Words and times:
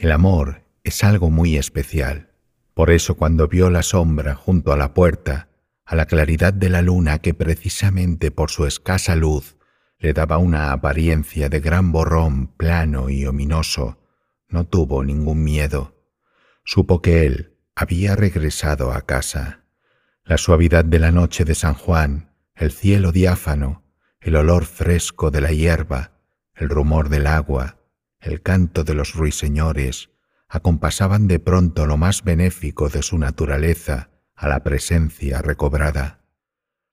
El 0.00 0.12
amor 0.12 0.64
es 0.82 1.04
algo 1.04 1.28
muy 1.28 1.58
especial. 1.58 2.30
Por 2.72 2.90
eso 2.90 3.18
cuando 3.18 3.48
vio 3.48 3.68
la 3.68 3.82
sombra 3.82 4.34
junto 4.34 4.72
a 4.72 4.78
la 4.78 4.94
puerta, 4.94 5.50
a 5.84 5.94
la 5.94 6.06
claridad 6.06 6.54
de 6.54 6.70
la 6.70 6.80
luna 6.80 7.18
que 7.18 7.34
precisamente 7.34 8.30
por 8.30 8.50
su 8.50 8.64
escasa 8.64 9.14
luz 9.14 9.58
le 9.98 10.14
daba 10.14 10.38
una 10.38 10.72
apariencia 10.72 11.50
de 11.50 11.60
gran 11.60 11.92
borrón 11.92 12.46
plano 12.46 13.10
y 13.10 13.26
ominoso, 13.26 13.98
no 14.48 14.66
tuvo 14.66 15.04
ningún 15.04 15.44
miedo. 15.44 16.02
Supo 16.64 17.02
que 17.02 17.26
él 17.26 17.58
había 17.74 18.16
regresado 18.16 18.92
a 18.92 19.02
casa. 19.02 19.66
La 20.24 20.38
suavidad 20.38 20.86
de 20.86 20.98
la 20.98 21.12
noche 21.12 21.44
de 21.44 21.54
San 21.54 21.74
Juan, 21.74 22.32
el 22.54 22.72
cielo 22.72 23.12
diáfano, 23.12 23.84
el 24.18 24.36
olor 24.36 24.64
fresco 24.64 25.30
de 25.30 25.42
la 25.42 25.52
hierba, 25.52 26.12
el 26.54 26.70
rumor 26.70 27.10
del 27.10 27.26
agua, 27.26 27.79
el 28.20 28.42
canto 28.42 28.84
de 28.84 28.94
los 28.94 29.14
ruiseñores, 29.14 30.10
acompasaban 30.48 31.28
de 31.28 31.38
pronto 31.38 31.86
lo 31.86 31.96
más 31.96 32.24
benéfico 32.24 32.88
de 32.88 33.02
su 33.02 33.18
naturaleza 33.18 34.10
a 34.34 34.48
la 34.48 34.62
presencia 34.62 35.42
recobrada. 35.42 36.20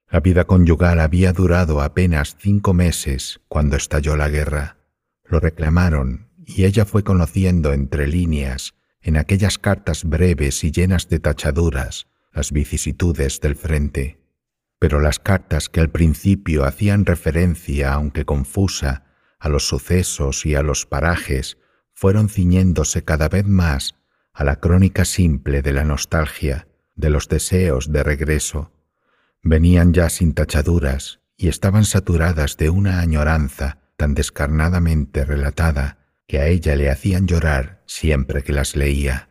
La 0.10 0.22
vida 0.22 0.46
conyugal 0.46 1.00
había 1.00 1.34
durado 1.34 1.82
apenas 1.82 2.38
cinco 2.40 2.74
meses 2.74 3.42
cuando 3.48 3.76
estalló 3.76 4.16
la 4.16 4.30
guerra. 4.30 4.78
Lo 5.26 5.40
reclamaron 5.40 6.30
y 6.46 6.64
ella 6.64 6.86
fue 6.86 7.04
conociendo 7.04 7.74
entre 7.74 8.08
líneas, 8.08 8.76
en 9.02 9.18
aquellas 9.18 9.58
cartas 9.58 10.06
breves 10.06 10.64
y 10.64 10.72
llenas 10.72 11.10
de 11.10 11.20
tachaduras, 11.20 12.08
las 12.32 12.52
vicisitudes 12.52 13.42
del 13.42 13.56
frente. 13.56 14.22
Pero 14.80 15.02
las 15.02 15.20
cartas 15.20 15.68
que 15.68 15.82
al 15.82 15.90
principio 15.90 16.64
hacían 16.64 17.06
referencia, 17.06 17.94
aunque 17.94 18.24
confusa, 18.24 19.07
a 19.40 19.50
los 19.50 19.68
sucesos 19.68 20.46
y 20.46 20.56
a 20.56 20.64
los 20.64 20.86
parajes, 20.86 21.58
fueron 21.94 22.30
ciñéndose 22.30 23.04
cada 23.04 23.30
vez 23.30 23.46
más 23.46 23.96
a 24.34 24.44
la 24.44 24.60
crónica 24.60 25.04
simple 25.04 25.62
de 25.62 25.74
la 25.74 25.84
nostalgia, 25.84 26.68
de 26.96 27.10
los 27.10 27.28
deseos 27.28 27.92
de 27.92 28.04
regreso. 28.04 28.72
Venían 29.42 29.94
ya 29.94 30.10
sin 30.10 30.34
tachaduras 30.34 31.22
y 31.38 31.48
estaban 31.48 31.86
saturadas 31.86 32.58
de 32.58 32.70
una 32.70 33.00
añoranza 33.00 33.80
tan 33.96 34.14
descarnadamente 34.14 35.26
relatada 35.26 35.98
que 36.28 36.40
a 36.40 36.48
ella 36.48 36.76
le 36.76 36.90
hacían 36.90 37.28
llorar 37.28 37.82
siempre 37.88 38.44
que 38.44 38.54
las 38.54 38.76
leía. 38.76 39.30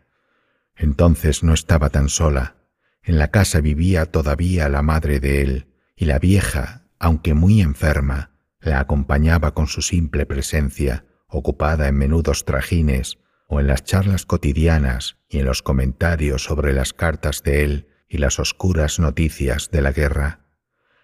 Entonces 0.74 1.42
no 1.42 1.54
estaba 1.54 1.90
tan 1.90 2.08
sola. 2.08 2.56
En 3.02 3.18
la 3.18 3.30
casa 3.30 3.60
vivía 3.60 4.06
todavía 4.06 4.68
la 4.68 4.82
madre 4.82 5.20
de 5.20 5.42
él, 5.42 5.66
y 5.94 6.06
la 6.06 6.18
vieja, 6.18 6.82
aunque 6.98 7.34
muy 7.34 7.60
enferma, 7.60 8.32
la 8.60 8.80
acompañaba 8.80 9.54
con 9.54 9.66
su 9.66 9.82
simple 9.82 10.26
presencia, 10.26 11.04
ocupada 11.28 11.88
en 11.88 11.96
menudos 11.96 12.44
trajines 12.44 13.18
o 13.48 13.60
en 13.60 13.66
las 13.66 13.84
charlas 13.84 14.26
cotidianas 14.26 15.18
y 15.28 15.38
en 15.38 15.46
los 15.46 15.62
comentarios 15.62 16.44
sobre 16.44 16.72
las 16.72 16.92
cartas 16.92 17.42
de 17.42 17.64
él 17.64 17.88
y 18.08 18.18
las 18.18 18.38
oscuras 18.38 18.98
noticias 18.98 19.70
de 19.70 19.82
la 19.82 19.92
guerra. 19.92 20.46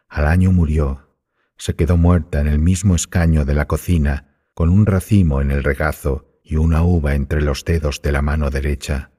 Al 0.08 0.26
año 0.26 0.52
murió. 0.52 1.08
Se 1.56 1.74
quedó 1.74 1.96
muerta 1.96 2.40
en 2.40 2.48
el 2.48 2.58
mismo 2.58 2.94
escaño 2.94 3.44
de 3.44 3.54
la 3.54 3.66
cocina 3.66 4.40
con 4.54 4.68
un 4.68 4.86
racimo 4.86 5.40
en 5.40 5.50
el 5.50 5.64
regazo 5.64 6.40
y 6.42 6.56
una 6.56 6.82
uva 6.82 7.14
entre 7.14 7.40
los 7.40 7.64
dedos 7.64 8.02
de 8.02 8.12
la 8.12 8.22
mano 8.22 8.50
derecha. 8.50 9.12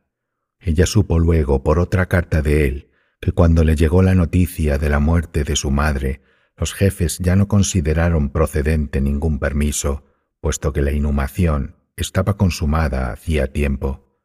Ella 0.60 0.86
supo 0.86 1.20
luego 1.20 1.64
por 1.64 1.80
otra 1.80 2.08
carta 2.08 2.42
de 2.42 2.68
él 2.68 2.90
que 3.20 3.32
cuando 3.32 3.64
le 3.64 3.78
llegó 3.78 4.02
la 4.02 4.16
noticia 4.16 4.78
de 4.78 4.90
la 4.90 5.00
muerte 5.00 5.46
de 5.46 5.56
su 5.56 5.72
madre, 5.72 6.22
los 6.58 6.74
jefes 6.74 7.20
ya 7.20 7.36
no 7.36 7.48
consideraron 7.48 8.30
procedente 8.30 9.02
ningún 9.02 9.40
permiso, 9.40 10.04
puesto 10.40 10.74
que 10.74 10.82
la 10.82 10.92
inhumación 10.92 11.76
estaba 11.96 12.38
consumada 12.38 13.12
hacía 13.12 13.52
tiempo. 13.52 14.20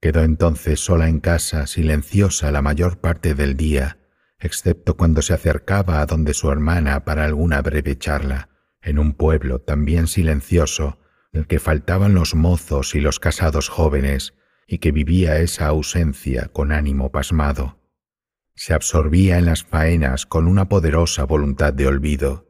Quedó 0.00 0.22
entonces 0.22 0.80
sola 0.80 1.08
en 1.08 1.20
casa, 1.20 1.66
silenciosa 1.66 2.50
la 2.50 2.62
mayor 2.62 2.98
parte 3.00 3.34
del 3.34 3.56
día, 3.56 3.98
excepto 4.38 4.96
cuando 4.96 5.22
se 5.22 5.32
acercaba 5.32 6.00
a 6.00 6.06
donde 6.06 6.34
su 6.34 6.50
hermana 6.50 7.04
para 7.04 7.24
alguna 7.24 7.62
breve 7.62 7.96
charla 7.96 8.50
en 8.82 8.98
un 8.98 9.14
pueblo 9.14 9.60
también 9.60 10.06
silencioso, 10.06 10.98
del 11.32 11.46
que 11.46 11.58
faltaban 11.58 12.14
los 12.14 12.34
mozos 12.34 12.94
y 12.94 13.00
los 13.00 13.18
casados 13.18 13.68
jóvenes, 13.68 14.34
y 14.66 14.78
que 14.78 14.92
vivía 14.92 15.38
esa 15.38 15.66
ausencia 15.66 16.48
con 16.52 16.70
ánimo 16.70 17.10
pasmado. 17.10 17.78
Se 18.54 18.72
absorbía 18.72 19.38
en 19.38 19.46
las 19.46 19.64
faenas 19.64 20.26
con 20.26 20.46
una 20.46 20.68
poderosa 20.68 21.24
voluntad 21.24 21.72
de 21.72 21.86
olvido. 21.86 22.48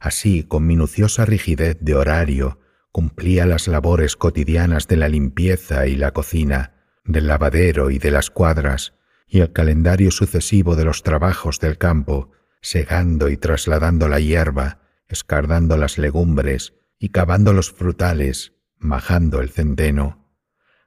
Así, 0.00 0.44
con 0.44 0.66
minuciosa 0.66 1.24
rigidez 1.26 1.76
de 1.80 1.94
horario, 1.94 2.58
cumplía 2.90 3.46
las 3.46 3.68
labores 3.68 4.16
cotidianas 4.16 4.88
de 4.88 4.96
la 4.96 5.08
limpieza 5.08 5.86
y 5.86 5.96
la 5.96 6.12
cocina, 6.12 6.74
del 7.04 7.26
lavadero 7.26 7.90
y 7.90 7.98
de 7.98 8.10
las 8.10 8.30
cuadras, 8.30 8.94
y 9.26 9.40
el 9.40 9.52
calendario 9.52 10.10
sucesivo 10.10 10.76
de 10.76 10.84
los 10.84 11.02
trabajos 11.02 11.58
del 11.60 11.78
campo, 11.78 12.32
segando 12.60 13.28
y 13.28 13.36
trasladando 13.36 14.08
la 14.08 14.20
hierba, 14.20 14.80
escardando 15.08 15.76
las 15.76 15.98
legumbres 15.98 16.74
y 16.98 17.10
cavando 17.10 17.52
los 17.52 17.72
frutales, 17.72 18.54
majando 18.78 19.40
el 19.40 19.50
centeno, 19.50 20.21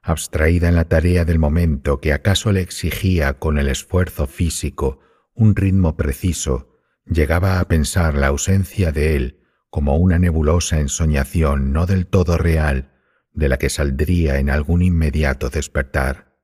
abstraída 0.06 0.68
en 0.68 0.76
la 0.76 0.84
tarea 0.84 1.24
del 1.24 1.38
momento 1.38 2.00
que 2.00 2.12
acaso 2.12 2.52
le 2.52 2.60
exigía 2.60 3.34
con 3.38 3.58
el 3.58 3.68
esfuerzo 3.68 4.26
físico 4.26 5.00
un 5.34 5.54
ritmo 5.54 5.96
preciso, 5.96 6.78
llegaba 7.04 7.60
a 7.60 7.68
pensar 7.68 8.14
la 8.14 8.28
ausencia 8.28 8.92
de 8.92 9.16
él 9.16 9.40
como 9.68 9.96
una 9.96 10.18
nebulosa 10.18 10.80
ensoñación 10.80 11.72
no 11.72 11.86
del 11.86 12.06
todo 12.06 12.38
real, 12.38 12.92
de 13.32 13.48
la 13.48 13.58
que 13.58 13.68
saldría 13.68 14.38
en 14.38 14.48
algún 14.48 14.80
inmediato 14.80 15.50
despertar. 15.50 16.38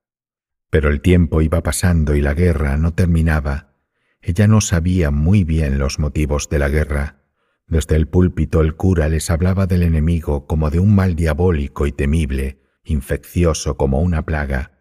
Pero 0.69 0.91
el 0.91 1.01
tiempo 1.01 1.41
iba 1.41 1.63
pasando 1.63 2.15
y 2.15 2.21
la 2.21 2.35
guerra 2.35 2.77
no 2.77 2.93
terminaba. 2.93 3.75
Ella 4.21 4.47
no 4.47 4.61
sabía 4.61 5.11
muy 5.11 5.45
bien 5.45 5.79
los 5.79 5.99
motivos 5.99 6.49
de 6.51 6.59
la 6.59 6.69
guerra, 6.69 7.23
desde 7.67 7.97
el 7.97 8.07
púlpito 8.07 8.61
el 8.61 8.77
cura 8.77 9.09
les 9.09 9.31
hablaba 9.31 9.67
del 9.67 9.83
enemigo 9.83 10.47
como 10.47 10.69
de 10.69 10.79
un 10.79 10.95
mal 10.95 11.17
diabólico 11.17 11.87
y 11.87 11.93
temible, 11.93 12.61
infeccioso 12.85 13.77
como 13.77 14.01
una 14.01 14.25
plaga. 14.25 14.73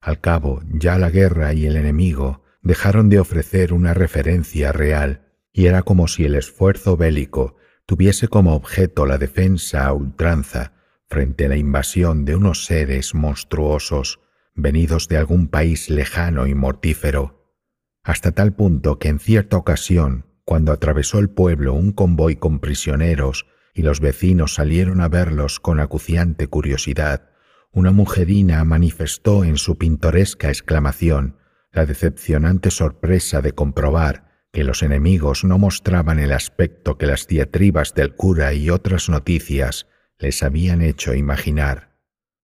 Al 0.00 0.20
cabo, 0.20 0.62
ya 0.70 0.98
la 0.98 1.10
guerra 1.10 1.52
y 1.52 1.66
el 1.66 1.76
enemigo 1.76 2.42
dejaron 2.62 3.08
de 3.08 3.18
ofrecer 3.18 3.72
una 3.72 3.94
referencia 3.94 4.72
real, 4.72 5.32
y 5.52 5.66
era 5.66 5.82
como 5.82 6.08
si 6.08 6.24
el 6.24 6.34
esfuerzo 6.34 6.96
bélico 6.96 7.56
tuviese 7.86 8.28
como 8.28 8.54
objeto 8.54 9.06
la 9.06 9.18
defensa 9.18 9.86
a 9.86 9.92
ultranza 9.92 10.72
frente 11.08 11.46
a 11.46 11.48
la 11.48 11.56
invasión 11.56 12.24
de 12.24 12.34
unos 12.34 12.64
seres 12.64 13.14
monstruosos 13.14 14.20
venidos 14.54 15.08
de 15.08 15.18
algún 15.18 15.48
país 15.48 15.88
lejano 15.88 16.46
y 16.46 16.54
mortífero, 16.54 17.54
hasta 18.02 18.32
tal 18.32 18.54
punto 18.54 18.98
que 18.98 19.08
en 19.08 19.20
cierta 19.20 19.56
ocasión 19.56 20.26
cuando 20.44 20.72
atravesó 20.72 21.18
el 21.18 21.28
pueblo 21.28 21.74
un 21.74 21.92
convoy 21.92 22.36
con 22.36 22.60
prisioneros 22.60 23.46
y 23.74 23.82
los 23.82 24.00
vecinos 24.00 24.54
salieron 24.54 25.00
a 25.00 25.08
verlos 25.08 25.60
con 25.60 25.80
acuciante 25.80 26.46
curiosidad, 26.46 27.30
una 27.76 27.92
mujerina 27.92 28.64
manifestó 28.64 29.44
en 29.44 29.58
su 29.58 29.76
pintoresca 29.76 30.48
exclamación 30.48 31.36
la 31.72 31.84
decepcionante 31.84 32.70
sorpresa 32.70 33.42
de 33.42 33.52
comprobar 33.52 34.46
que 34.50 34.64
los 34.64 34.82
enemigos 34.82 35.44
no 35.44 35.58
mostraban 35.58 36.18
el 36.18 36.32
aspecto 36.32 36.96
que 36.96 37.04
las 37.04 37.26
diatribas 37.26 37.92
del 37.92 38.14
cura 38.14 38.54
y 38.54 38.70
otras 38.70 39.10
noticias 39.10 39.88
les 40.18 40.42
habían 40.42 40.80
hecho 40.80 41.12
imaginar. 41.12 41.98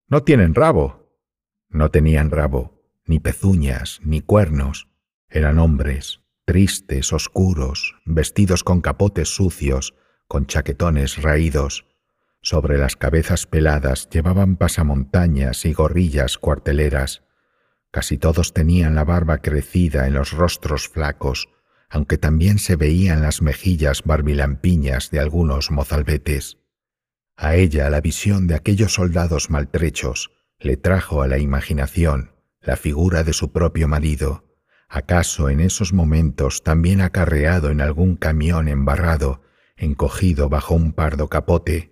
No 0.07 0.23
tienen 0.23 0.55
rabo. 0.55 1.17
No 1.71 1.91
tenían 1.91 2.31
rabo, 2.31 2.85
ni 3.07 3.19
pezuñas, 3.19 4.01
ni 4.05 4.21
cuernos. 4.21 4.89
Eran 5.31 5.59
hombres, 5.59 6.21
tristes, 6.45 7.11
oscuros, 7.15 7.95
vestidos 8.05 8.63
con 8.65 8.83
capotes 8.83 9.35
sucios, 9.35 9.95
con 10.29 10.45
chaquetones 10.45 11.23
raídos. 11.23 11.87
Sobre 12.43 12.77
las 12.77 12.97
cabezas 12.97 13.47
peladas 13.47 14.09
llevaban 14.11 14.57
pasamontañas 14.57 15.65
y 15.65 15.73
gorrillas 15.73 16.39
cuarteleras. 16.39 17.23
Casi 17.93 18.19
todos 18.19 18.53
tenían 18.53 18.97
la 18.97 19.05
barba 19.05 19.39
crecida 19.39 20.09
en 20.09 20.15
los 20.15 20.33
rostros 20.33 20.89
flacos, 20.89 21.49
aunque 21.89 22.19
también 22.19 22.59
se 22.59 22.75
veían 22.75 23.23
las 23.23 23.43
mejillas 23.43 24.03
barbilampiñas 24.05 25.11
de 25.11 25.21
algunos 25.21 25.71
mozalbetes. 25.71 26.59
A 27.37 27.55
ella 27.55 27.89
la 27.91 28.01
visión 28.01 28.49
de 28.49 28.57
aquellos 28.57 28.95
soldados 28.95 29.49
maltrechos 29.49 30.33
le 30.59 30.77
trajo 30.77 31.23
a 31.23 31.29
la 31.29 31.39
imaginación 31.39 32.33
la 32.61 32.77
figura 32.77 33.23
de 33.23 33.35
su 33.35 33.53
propio 33.53 33.87
marido, 33.87 34.49
acaso 34.89 35.49
en 35.49 35.61
esos 35.61 35.93
momentos 35.93 36.63
también 36.65 37.01
acarreado 37.01 37.71
en 37.71 37.81
algún 37.81 38.17
camión 38.17 38.69
embarrado, 38.69 39.43
encogido 39.77 40.49
bajo 40.49 40.75
un 40.75 40.93
pardo 40.93 41.29
capote, 41.29 41.92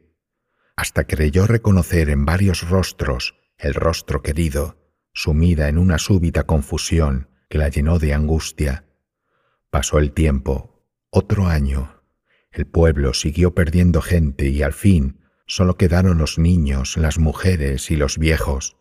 hasta 0.80 1.04
creyó 1.04 1.46
reconocer 1.46 2.08
en 2.08 2.24
varios 2.24 2.66
rostros 2.68 3.34
el 3.58 3.74
rostro 3.74 4.22
querido, 4.22 4.78
sumida 5.12 5.68
en 5.68 5.76
una 5.76 5.98
súbita 5.98 6.44
confusión 6.44 7.28
que 7.50 7.58
la 7.58 7.68
llenó 7.68 7.98
de 7.98 8.14
angustia. 8.14 8.86
Pasó 9.68 9.98
el 9.98 10.12
tiempo, 10.12 10.82
otro 11.10 11.48
año. 11.48 12.00
El 12.50 12.66
pueblo 12.66 13.12
siguió 13.12 13.54
perdiendo 13.54 14.00
gente 14.00 14.48
y 14.48 14.62
al 14.62 14.72
fin 14.72 15.20
Solo 15.44 15.76
quedaron 15.76 16.16
los 16.16 16.38
niños, 16.38 16.96
las 16.96 17.18
mujeres 17.18 17.90
y 17.90 17.96
los 17.96 18.18
viejos. 18.18 18.76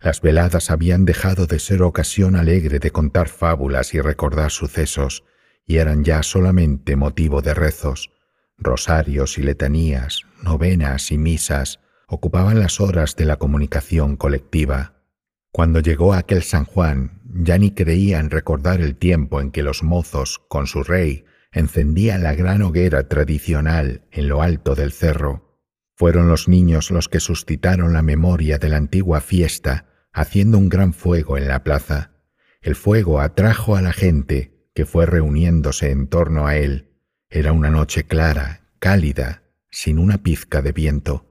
Las 0.00 0.22
veladas 0.22 0.70
habían 0.70 1.04
dejado 1.04 1.46
de 1.46 1.58
ser 1.58 1.82
ocasión 1.82 2.34
alegre 2.34 2.78
de 2.78 2.90
contar 2.90 3.28
fábulas 3.28 3.92
y 3.92 4.00
recordar 4.00 4.50
sucesos, 4.50 5.22
y 5.66 5.76
eran 5.76 6.02
ya 6.02 6.22
solamente 6.22 6.96
motivo 6.96 7.42
de 7.42 7.52
rezos. 7.52 8.10
Rosarios 8.56 9.38
y 9.38 9.42
letanías, 9.42 10.22
novenas 10.42 11.10
y 11.10 11.18
misas 11.18 11.80
ocupaban 12.06 12.60
las 12.60 12.80
horas 12.80 13.16
de 13.16 13.24
la 13.24 13.36
comunicación 13.36 14.16
colectiva. 14.16 15.02
Cuando 15.50 15.80
llegó 15.80 16.14
aquel 16.14 16.42
San 16.42 16.64
Juan, 16.64 17.22
ya 17.24 17.58
ni 17.58 17.72
creían 17.72 18.30
recordar 18.30 18.80
el 18.80 18.96
tiempo 18.96 19.40
en 19.40 19.50
que 19.50 19.62
los 19.62 19.82
mozos, 19.82 20.40
con 20.48 20.66
su 20.66 20.82
rey, 20.82 21.24
encendían 21.52 22.22
la 22.22 22.34
gran 22.34 22.62
hoguera 22.62 23.08
tradicional 23.08 24.02
en 24.10 24.28
lo 24.28 24.42
alto 24.42 24.74
del 24.74 24.92
cerro. 24.92 25.60
Fueron 25.96 26.28
los 26.28 26.48
niños 26.48 26.90
los 26.90 27.08
que 27.08 27.20
suscitaron 27.20 27.92
la 27.92 28.02
memoria 28.02 28.58
de 28.58 28.68
la 28.68 28.76
antigua 28.76 29.20
fiesta, 29.20 30.08
haciendo 30.12 30.58
un 30.58 30.68
gran 30.68 30.92
fuego 30.92 31.38
en 31.38 31.48
la 31.48 31.62
plaza. 31.62 32.12
El 32.60 32.74
fuego 32.74 33.20
atrajo 33.20 33.76
a 33.76 33.82
la 33.82 33.92
gente, 33.92 34.68
que 34.74 34.86
fue 34.86 35.06
reuniéndose 35.06 35.90
en 35.90 36.08
torno 36.08 36.46
a 36.46 36.56
él. 36.56 36.93
Era 37.36 37.50
una 37.50 37.68
noche 37.68 38.04
clara, 38.04 38.60
cálida, 38.78 39.42
sin 39.68 39.98
una 39.98 40.18
pizca 40.18 40.62
de 40.62 40.70
viento. 40.70 41.26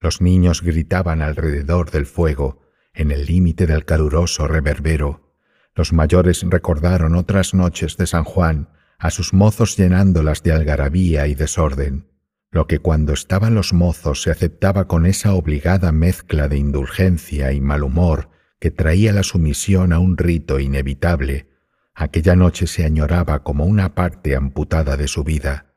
Los 0.00 0.20
niños 0.20 0.60
gritaban 0.60 1.22
alrededor 1.22 1.92
del 1.92 2.04
fuego, 2.04 2.62
en 2.92 3.12
el 3.12 3.26
límite 3.26 3.68
del 3.68 3.84
caluroso 3.84 4.48
reverbero. 4.48 5.36
Los 5.76 5.92
mayores 5.92 6.42
recordaron 6.42 7.14
otras 7.14 7.54
noches 7.54 7.96
de 7.96 8.08
San 8.08 8.24
Juan, 8.24 8.70
a 8.98 9.12
sus 9.12 9.32
mozos 9.32 9.76
llenándolas 9.76 10.42
de 10.42 10.50
algarabía 10.50 11.28
y 11.28 11.36
desorden, 11.36 12.08
lo 12.50 12.66
que 12.66 12.80
cuando 12.80 13.12
estaban 13.12 13.54
los 13.54 13.72
mozos 13.72 14.22
se 14.22 14.32
aceptaba 14.32 14.88
con 14.88 15.06
esa 15.06 15.34
obligada 15.34 15.92
mezcla 15.92 16.48
de 16.48 16.56
indulgencia 16.56 17.52
y 17.52 17.60
mal 17.60 17.84
humor 17.84 18.30
que 18.58 18.72
traía 18.72 19.12
la 19.12 19.22
sumisión 19.22 19.92
a 19.92 20.00
un 20.00 20.16
rito 20.16 20.58
inevitable, 20.58 21.55
aquella 21.96 22.36
noche 22.36 22.66
se 22.66 22.84
añoraba 22.84 23.42
como 23.42 23.64
una 23.64 23.94
parte 23.94 24.36
amputada 24.36 24.98
de 24.98 25.08
su 25.08 25.24
vida, 25.24 25.74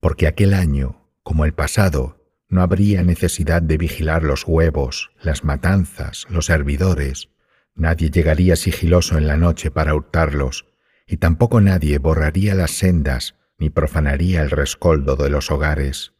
porque 0.00 0.26
aquel 0.26 0.54
año, 0.54 1.10
como 1.22 1.44
el 1.44 1.52
pasado, 1.52 2.24
no 2.48 2.62
habría 2.62 3.02
necesidad 3.02 3.60
de 3.60 3.76
vigilar 3.76 4.22
los 4.22 4.44
huevos, 4.46 5.10
las 5.22 5.44
matanzas, 5.44 6.26
los 6.30 6.48
hervidores. 6.48 7.28
Nadie 7.74 8.10
llegaría 8.10 8.56
sigiloso 8.56 9.18
en 9.18 9.26
la 9.26 9.36
noche 9.36 9.70
para 9.70 9.94
hurtarlos, 9.94 10.66
y 11.06 11.18
tampoco 11.18 11.60
nadie 11.60 11.98
borraría 11.98 12.54
las 12.54 12.70
sendas 12.70 13.34
ni 13.58 13.68
profanaría 13.68 14.40
el 14.40 14.50
rescoldo 14.50 15.16
de 15.16 15.28
los 15.28 15.50
hogares. 15.50 16.14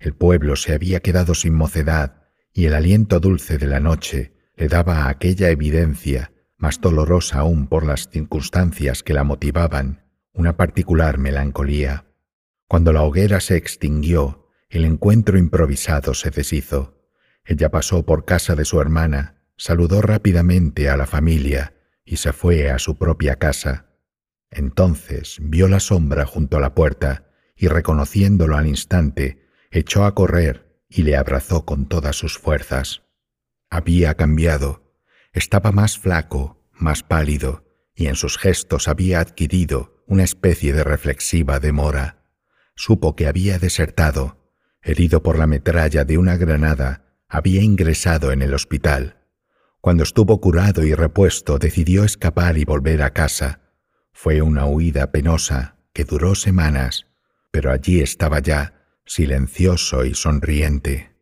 El 0.00 0.14
pueblo 0.14 0.56
se 0.56 0.74
había 0.74 1.00
quedado 1.00 1.34
sin 1.34 1.54
mocedad, 1.54 2.24
y 2.52 2.64
el 2.64 2.74
aliento 2.74 3.20
dulce 3.20 3.58
de 3.58 3.66
la 3.66 3.78
noche 3.78 4.32
le 4.56 4.66
daba 4.66 5.08
aquella 5.08 5.50
evidencia, 5.50 6.32
más 6.58 6.80
dolorosa 6.80 7.38
aún 7.38 7.66
por 7.66 7.86
las 7.86 8.10
circunstancias 8.10 9.02
que 9.02 9.14
la 9.14 9.24
motivaban, 9.24 10.04
una 10.32 10.56
particular 10.56 11.18
melancolía. 11.18 12.04
Cuando 12.66 12.92
la 12.92 13.02
hoguera 13.02 13.40
se 13.40 13.56
extinguió 13.56 14.48
el 14.70 14.84
encuentro 14.84 15.38
improvisado 15.38 16.12
se 16.12 16.30
deshizo. 16.30 17.00
Ella 17.44 17.70
pasó 17.70 18.04
por 18.04 18.26
casa 18.26 18.54
de 18.54 18.66
su 18.66 18.80
hermana, 18.80 19.42
saludó 19.56 20.02
rápidamente 20.02 20.90
a 20.90 20.96
la 20.98 21.06
familia 21.06 21.74
y 22.04 22.16
se 22.16 22.34
fue 22.34 22.70
a 22.70 22.78
su 22.78 22.98
propia 22.98 23.36
casa. 23.36 23.86
Entonces 24.50 25.38
vio 25.40 25.68
la 25.68 25.80
sombra 25.80 26.26
junto 26.26 26.58
a 26.58 26.60
la 26.60 26.74
puerta 26.74 27.30
y 27.56 27.68
reconociéndolo 27.68 28.56
al 28.56 28.66
instante, 28.66 29.46
echó 29.70 30.04
a 30.04 30.14
correr 30.14 30.82
y 30.88 31.02
le 31.02 31.16
abrazó 31.16 31.64
con 31.64 31.86
todas 31.86 32.16
sus 32.16 32.38
fuerzas. 32.38 33.02
Había 33.70 34.14
cambiado, 34.14 34.87
estaba 35.38 35.72
más 35.72 35.98
flaco, 35.98 36.62
más 36.72 37.02
pálido, 37.02 37.64
y 37.94 38.06
en 38.06 38.16
sus 38.16 38.36
gestos 38.38 38.88
había 38.88 39.20
adquirido 39.20 40.04
una 40.06 40.24
especie 40.24 40.72
de 40.72 40.84
reflexiva 40.84 41.60
demora. 41.60 42.24
Supo 42.74 43.16
que 43.16 43.26
había 43.26 43.58
desertado 43.58 44.38
herido 44.82 45.22
por 45.22 45.38
la 45.38 45.46
metralla 45.46 46.04
de 46.04 46.18
una 46.18 46.36
granada, 46.36 47.04
había 47.28 47.62
ingresado 47.62 48.32
en 48.32 48.42
el 48.42 48.54
hospital. 48.54 49.26
Cuando 49.80 50.02
estuvo 50.02 50.40
curado 50.40 50.84
y 50.84 50.94
repuesto, 50.94 51.58
decidió 51.58 52.04
escapar 52.04 52.58
y 52.58 52.64
volver 52.64 53.02
a 53.02 53.10
casa. 53.10 53.60
Fue 54.12 54.42
una 54.42 54.66
huida 54.66 55.12
penosa 55.12 55.76
que 55.92 56.04
duró 56.04 56.34
semanas, 56.34 57.06
pero 57.50 57.70
allí 57.70 58.00
estaba 58.00 58.40
ya, 58.40 58.86
silencioso 59.04 60.04
y 60.04 60.14
sonriente. 60.14 61.16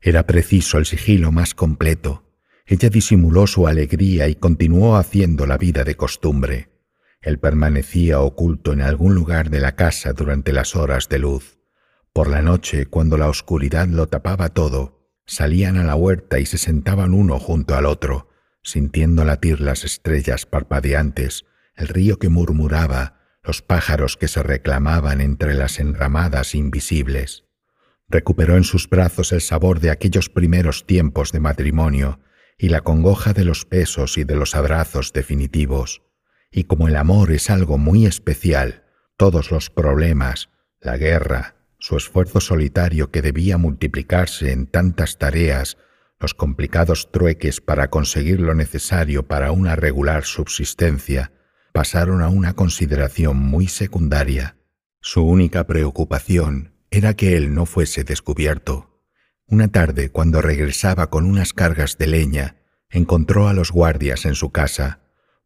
Era 0.00 0.26
preciso 0.26 0.78
el 0.78 0.86
sigilo 0.86 1.30
más 1.30 1.54
completo. 1.54 2.29
Ella 2.70 2.88
disimuló 2.88 3.48
su 3.48 3.66
alegría 3.66 4.28
y 4.28 4.36
continuó 4.36 4.94
haciendo 4.94 5.44
la 5.44 5.58
vida 5.58 5.82
de 5.82 5.96
costumbre. 5.96 6.70
Él 7.20 7.40
permanecía 7.40 8.20
oculto 8.20 8.72
en 8.72 8.80
algún 8.80 9.12
lugar 9.12 9.50
de 9.50 9.58
la 9.58 9.74
casa 9.74 10.12
durante 10.12 10.52
las 10.52 10.76
horas 10.76 11.08
de 11.08 11.18
luz. 11.18 11.58
Por 12.12 12.28
la 12.28 12.42
noche, 12.42 12.86
cuando 12.86 13.18
la 13.18 13.28
oscuridad 13.28 13.88
lo 13.88 14.06
tapaba 14.06 14.50
todo, 14.50 15.04
salían 15.26 15.78
a 15.78 15.84
la 15.84 15.96
huerta 15.96 16.38
y 16.38 16.46
se 16.46 16.58
sentaban 16.58 17.12
uno 17.12 17.40
junto 17.40 17.74
al 17.74 17.86
otro, 17.86 18.28
sintiendo 18.62 19.24
latir 19.24 19.60
las 19.60 19.82
estrellas 19.82 20.46
parpadeantes, 20.46 21.46
el 21.74 21.88
río 21.88 22.20
que 22.20 22.28
murmuraba, 22.28 23.18
los 23.42 23.62
pájaros 23.62 24.16
que 24.16 24.28
se 24.28 24.44
reclamaban 24.44 25.20
entre 25.20 25.54
las 25.54 25.80
enramadas 25.80 26.54
invisibles. 26.54 27.42
Recuperó 28.08 28.56
en 28.56 28.62
sus 28.62 28.88
brazos 28.88 29.32
el 29.32 29.40
sabor 29.40 29.80
de 29.80 29.90
aquellos 29.90 30.28
primeros 30.28 30.86
tiempos 30.86 31.32
de 31.32 31.40
matrimonio 31.40 32.20
y 32.60 32.68
la 32.68 32.82
congoja 32.82 33.32
de 33.32 33.46
los 33.46 33.66
besos 33.66 34.18
y 34.18 34.24
de 34.24 34.36
los 34.36 34.54
abrazos 34.54 35.14
definitivos. 35.14 36.02
Y 36.52 36.64
como 36.64 36.88
el 36.88 36.96
amor 36.96 37.32
es 37.32 37.48
algo 37.48 37.78
muy 37.78 38.04
especial, 38.04 38.84
todos 39.16 39.50
los 39.50 39.70
problemas, 39.70 40.50
la 40.78 40.98
guerra, 40.98 41.56
su 41.78 41.96
esfuerzo 41.96 42.38
solitario 42.38 43.10
que 43.10 43.22
debía 43.22 43.56
multiplicarse 43.56 44.52
en 44.52 44.66
tantas 44.66 45.16
tareas, 45.16 45.78
los 46.18 46.34
complicados 46.34 47.10
trueques 47.10 47.62
para 47.62 47.88
conseguir 47.88 48.40
lo 48.40 48.54
necesario 48.54 49.26
para 49.26 49.52
una 49.52 49.74
regular 49.74 50.24
subsistencia, 50.24 51.32
pasaron 51.72 52.20
a 52.20 52.28
una 52.28 52.52
consideración 52.52 53.38
muy 53.38 53.68
secundaria. 53.68 54.58
Su 55.00 55.22
única 55.22 55.66
preocupación 55.66 56.74
era 56.90 57.14
que 57.14 57.38
él 57.38 57.54
no 57.54 57.64
fuese 57.64 58.04
descubierto. 58.04 58.89
Una 59.50 59.66
tarde, 59.66 60.10
cuando 60.10 60.40
regresaba 60.40 61.10
con 61.10 61.26
unas 61.26 61.52
cargas 61.52 61.98
de 61.98 62.06
leña, 62.06 62.56
encontró 62.88 63.48
a 63.48 63.52
los 63.52 63.72
guardias 63.72 64.24
en 64.24 64.36
su 64.36 64.50
casa, 64.50 65.00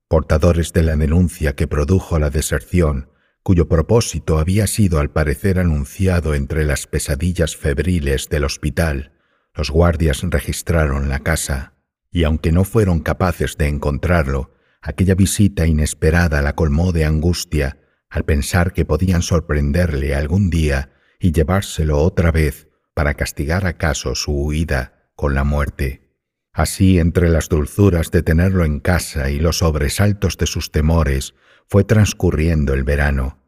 portadores 0.08 0.74
de 0.74 0.82
la 0.82 0.94
denuncia 0.94 1.54
que 1.54 1.66
produjo 1.66 2.18
la 2.18 2.28
deserción 2.28 3.08
cuyo 3.42 3.66
propósito 3.66 4.38
había 4.38 4.66
sido 4.66 5.00
al 5.00 5.10
parecer 5.10 5.58
anunciado 5.58 6.34
entre 6.34 6.64
las 6.64 6.86
pesadillas 6.86 7.56
febriles 7.56 8.28
del 8.28 8.44
hospital, 8.44 9.12
los 9.54 9.70
guardias 9.70 10.22
registraron 10.22 11.08
la 11.08 11.20
casa, 11.20 11.72
y 12.10 12.24
aunque 12.24 12.52
no 12.52 12.64
fueron 12.64 13.00
capaces 13.00 13.56
de 13.56 13.68
encontrarlo, 13.68 14.54
aquella 14.82 15.14
visita 15.14 15.66
inesperada 15.66 16.42
la 16.42 16.54
colmó 16.54 16.92
de 16.92 17.06
angustia 17.06 17.78
al 18.10 18.24
pensar 18.24 18.74
que 18.74 18.84
podían 18.84 19.22
sorprenderle 19.22 20.14
algún 20.14 20.50
día 20.50 20.90
y 21.18 21.32
llevárselo 21.32 21.98
otra 21.98 22.32
vez 22.32 22.68
para 22.94 23.14
castigar 23.14 23.66
acaso 23.66 24.14
su 24.14 24.32
huida 24.32 25.10
con 25.16 25.34
la 25.34 25.44
muerte. 25.44 26.04
Así, 26.52 26.98
entre 26.98 27.28
las 27.28 27.48
dulzuras 27.48 28.10
de 28.12 28.22
tenerlo 28.22 28.64
en 28.64 28.78
casa 28.78 29.30
y 29.30 29.40
los 29.40 29.58
sobresaltos 29.58 30.38
de 30.38 30.46
sus 30.46 30.70
temores, 30.70 31.34
fue 31.68 31.82
transcurriendo 31.82 32.74
el 32.74 32.84
verano. 32.84 33.38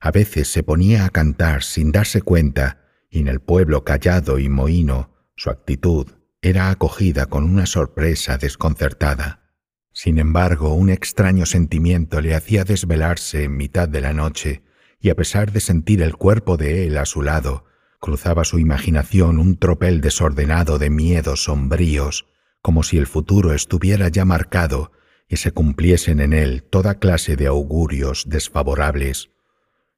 A 0.00 0.10
veces 0.10 0.48
se 0.48 0.62
ponía 0.62 1.04
a 1.04 1.10
cantar 1.10 1.62
sin 1.62 1.92
darse 1.92 2.22
cuenta, 2.22 2.82
y 3.08 3.20
en 3.20 3.28
el 3.28 3.40
pueblo 3.40 3.84
callado 3.84 4.38
y 4.38 4.48
mohino 4.48 5.14
su 5.36 5.50
actitud 5.50 6.12
era 6.42 6.70
acogida 6.70 7.26
con 7.26 7.44
una 7.44 7.66
sorpresa 7.66 8.38
desconcertada. 8.38 9.54
Sin 9.92 10.18
embargo, 10.18 10.74
un 10.74 10.90
extraño 10.90 11.46
sentimiento 11.46 12.20
le 12.20 12.34
hacía 12.34 12.64
desvelarse 12.64 13.44
en 13.44 13.56
mitad 13.56 13.88
de 13.88 14.00
la 14.00 14.12
noche, 14.12 14.62
y 15.00 15.10
a 15.10 15.14
pesar 15.14 15.52
de 15.52 15.60
sentir 15.60 16.02
el 16.02 16.16
cuerpo 16.16 16.56
de 16.56 16.86
él 16.86 16.98
a 16.98 17.06
su 17.06 17.22
lado, 17.22 17.64
cruzaba 18.00 18.44
su 18.44 18.58
imaginación 18.58 19.38
un 19.38 19.56
tropel 19.56 20.00
desordenado 20.00 20.78
de 20.78 20.90
miedos 20.90 21.44
sombríos, 21.44 22.26
como 22.62 22.82
si 22.82 22.98
el 22.98 23.06
futuro 23.06 23.52
estuviera 23.52 24.08
ya 24.08 24.24
marcado 24.24 24.92
y 25.28 25.36
se 25.36 25.52
cumpliesen 25.52 26.20
en 26.20 26.32
él 26.32 26.62
toda 26.62 26.98
clase 26.98 27.36
de 27.36 27.46
augurios 27.46 28.24
desfavorables. 28.28 29.30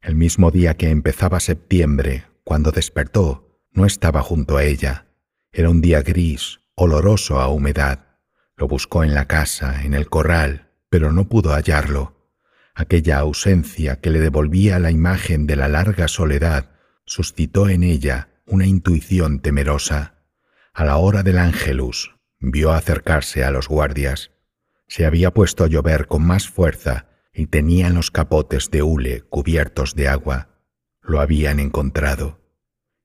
El 0.00 0.14
mismo 0.14 0.50
día 0.50 0.76
que 0.76 0.90
empezaba 0.90 1.40
septiembre, 1.40 2.26
cuando 2.44 2.70
despertó, 2.70 3.60
no 3.72 3.84
estaba 3.84 4.22
junto 4.22 4.56
a 4.56 4.64
ella. 4.64 5.06
Era 5.52 5.70
un 5.70 5.80
día 5.80 6.02
gris, 6.02 6.60
oloroso 6.74 7.40
a 7.40 7.48
humedad. 7.48 8.06
Lo 8.56 8.68
buscó 8.68 9.04
en 9.04 9.14
la 9.14 9.26
casa, 9.26 9.82
en 9.84 9.94
el 9.94 10.08
corral, 10.08 10.70
pero 10.88 11.12
no 11.12 11.28
pudo 11.28 11.52
hallarlo. 11.52 12.16
Aquella 12.74 13.18
ausencia 13.18 14.00
que 14.00 14.10
le 14.10 14.20
devolvía 14.20 14.78
la 14.78 14.90
imagen 14.90 15.46
de 15.46 15.56
la 15.56 15.68
larga 15.68 16.06
soledad 16.08 16.70
suscitó 17.08 17.68
en 17.68 17.82
ella 17.82 18.28
una 18.46 18.66
intuición 18.66 19.40
temerosa. 19.40 20.22
A 20.72 20.84
la 20.84 20.98
hora 20.98 21.22
del 21.22 21.38
ángelus, 21.38 22.14
vio 22.38 22.72
acercarse 22.72 23.42
a 23.42 23.50
los 23.50 23.66
guardias. 23.66 24.30
Se 24.86 25.06
había 25.06 25.32
puesto 25.32 25.64
a 25.64 25.68
llover 25.68 26.06
con 26.06 26.24
más 26.24 26.48
fuerza 26.48 27.08
y 27.32 27.46
tenían 27.46 27.94
los 27.94 28.10
capotes 28.10 28.70
de 28.70 28.82
hule 28.82 29.22
cubiertos 29.22 29.94
de 29.94 30.08
agua. 30.08 30.60
Lo 31.02 31.20
habían 31.20 31.60
encontrado. 31.60 32.40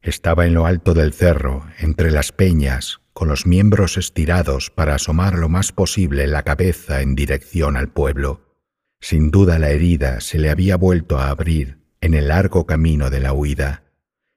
Estaba 0.02 0.46
en 0.46 0.54
lo 0.54 0.66
alto 0.66 0.94
del 0.94 1.14
cerro, 1.14 1.66
entre 1.80 2.12
las 2.12 2.32
peñas, 2.32 3.00
con 3.14 3.30
los 3.30 3.46
miembros 3.46 3.98
estirados 3.98 4.70
para 4.70 4.96
asomar 4.96 5.38
lo 5.38 5.48
más 5.48 5.72
posible 5.72 6.28
la 6.28 6.44
cabeza 6.44 7.02
en 7.02 7.16
dirección 7.16 7.78
al 7.78 7.90
pueblo. 7.90 8.58
Sin 9.00 9.32
duda 9.32 9.60
la 9.60 9.70
herida 9.70 10.20
se 10.20 10.40
le 10.40 10.50
había 10.50 10.76
vuelto 10.76 11.20
a 11.20 11.30
abrir 11.30 11.80
en 12.02 12.14
el 12.16 12.28
largo 12.28 12.66
camino 12.66 13.10
de 13.10 13.22
la 13.22 13.32
huida. 13.32 13.83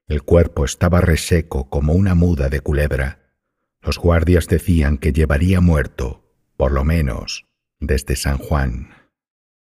El 0.07 0.23
cuerpo 0.23 0.63
estaba 0.63 1.01
reseco 1.01 1.69
como 1.69 1.91
una 1.91 2.15
muda 2.15 2.47
de 2.47 2.61
culebra. 2.61 3.33
Los 3.81 3.97
guardias 3.97 4.47
decían 4.47 4.97
que 4.97 5.11
llevaría 5.11 5.59
muerto, 5.59 6.23
por 6.55 6.71
lo 6.71 6.85
menos, 6.85 7.45
desde 7.81 8.15
San 8.15 8.37
Juan. 8.37 8.96